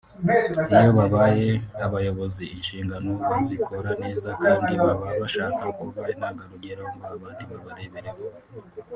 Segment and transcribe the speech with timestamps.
[0.75, 1.49] iyo babaye
[1.85, 8.21] abayobozi inshingano bazikora neza kandi baba bashaka kuba intangarugero ngo abandi babarebereho